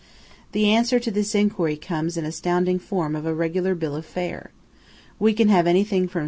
[0.53, 4.03] The answer to this enquiry comes in the astounding form of a regular bill of
[4.03, 4.49] fare.
[5.19, 6.19] We can have anything from.